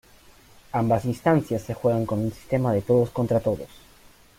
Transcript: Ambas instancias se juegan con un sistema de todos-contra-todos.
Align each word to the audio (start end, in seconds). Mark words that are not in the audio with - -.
Ambas 0.71 1.05
instancias 1.05 1.61
se 1.61 1.75
juegan 1.75 2.07
con 2.07 2.21
un 2.21 2.31
sistema 2.33 2.73
de 2.73 2.81
todos-contra-todos. 2.81 3.69